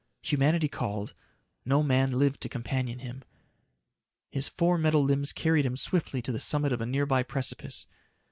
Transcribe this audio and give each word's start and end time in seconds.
Humanity 0.23 0.67
called; 0.67 1.13
no 1.63 1.83
man 1.83 2.09
lived 2.17 2.41
to 2.41 2.49
companion 2.49 2.97
him. 2.97 3.23
His 4.31 4.49
four 4.49 4.79
metal 4.79 5.03
limbs 5.03 5.31
carried 5.31 5.63
him 5.63 5.77
swiftly 5.77 6.23
to 6.23 6.31
the 6.31 6.39
summit 6.39 6.73
of 6.73 6.81
a 6.81 6.87
nearby 6.87 7.21
precipice. 7.21 7.85